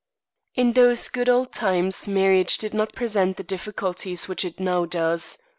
[0.55, 5.37] In those good old times marriage did not present the difficulties which it now does.